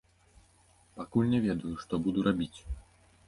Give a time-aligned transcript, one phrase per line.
[0.97, 2.53] Пакуль не ведаю, што буду рабіць.